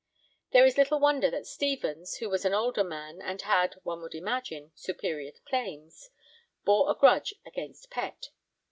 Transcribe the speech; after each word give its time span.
There 0.49 0.65
is 0.65 0.79
little 0.79 0.99
wonder 0.99 1.29
that 1.29 1.45
Stevens 1.45 2.15
(who 2.15 2.27
was 2.27 2.43
an 2.43 2.55
older 2.55 2.83
man 2.83 3.21
and 3.21 3.39
had, 3.43 3.75
one 3.83 4.01
would 4.01 4.15
imagine, 4.15 4.71
superior 4.73 5.33
claims) 5.45 6.09
bore 6.65 6.89
a 6.89 6.95
grudge 6.95 7.35
against 7.45 7.91
Pett. 7.91 8.31